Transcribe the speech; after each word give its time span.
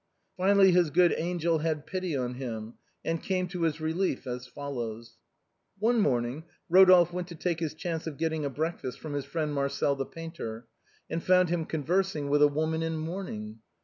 Finally 0.35 0.71
his 0.71 0.89
good 0.89 1.13
angel 1.15 1.59
had 1.59 1.85
pity 1.85 2.17
on 2.17 2.33
him, 2.33 2.73
and 3.05 3.21
came 3.21 3.47
to 3.47 3.61
his 3.61 3.79
relief 3.79 4.25
as 4.25 4.47
follows. 4.47 5.17
THE 5.79 5.85
WHITE 5.85 5.91
VIOLETS. 5.97 6.03
107 6.07 6.11
One 6.11 6.11
morning, 6.11 6.43
Rodolphe 6.69 7.13
went 7.15 7.27
to 7.27 7.35
take 7.35 7.59
his 7.59 7.75
chance 7.75 8.07
of 8.07 8.17
get 8.17 8.29
ting 8.29 8.43
a 8.43 8.49
breakfast 8.49 8.99
from 8.99 9.13
his 9.13 9.25
friend 9.25 9.53
Marcel 9.53 9.95
the 9.95 10.07
painter, 10.07 10.65
and 11.07 11.21
found 11.21 11.49
him 11.49 11.65
conversing 11.65 12.29
with 12.31 12.41
a 12.41 12.47
woman 12.47 12.81
in 12.81 12.97
mourning. 12.97 13.59